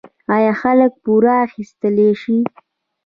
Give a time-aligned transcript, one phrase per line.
[0.35, 2.37] آیا خلک پور اخیستلی شي؟